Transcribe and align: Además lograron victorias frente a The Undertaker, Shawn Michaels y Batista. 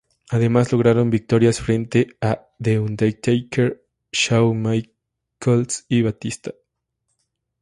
Además 0.31 0.71
lograron 0.71 1.11
victorias 1.11 1.59
frente 1.61 2.17
a 2.21 2.47
The 2.59 2.79
Undertaker, 2.79 3.83
Shawn 4.11 4.59
Michaels 4.59 5.85
y 5.89 6.01
Batista. 6.01 6.55